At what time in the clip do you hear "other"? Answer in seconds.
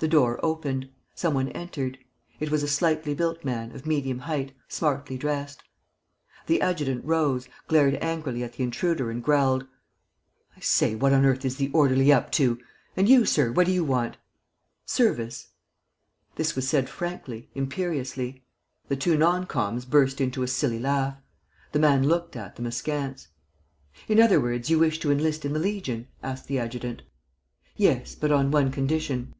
24.18-24.40